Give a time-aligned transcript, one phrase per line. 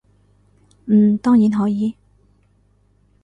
[0.87, 1.93] 嗯，當然可以